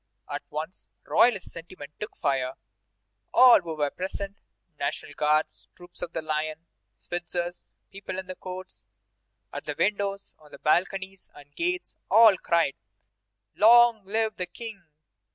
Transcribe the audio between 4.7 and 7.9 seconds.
National Guards, troops of the line, Switzers,